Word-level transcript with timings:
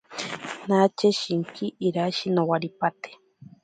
Nache 0.67 1.09
shinki 1.19 1.65
irashi 1.87 2.27
nowaripate. 2.31 3.09